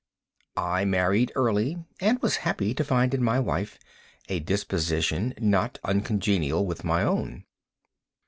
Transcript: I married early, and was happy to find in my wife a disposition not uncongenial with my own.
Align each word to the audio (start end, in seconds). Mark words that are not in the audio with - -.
I 0.57 0.83
married 0.83 1.31
early, 1.35 1.77
and 1.99 2.19
was 2.23 2.37
happy 2.37 2.73
to 2.73 2.83
find 2.83 3.13
in 3.13 3.21
my 3.21 3.39
wife 3.39 3.77
a 4.29 4.39
disposition 4.39 5.35
not 5.39 5.77
uncongenial 5.83 6.65
with 6.65 6.83
my 6.83 7.03
own. 7.03 7.45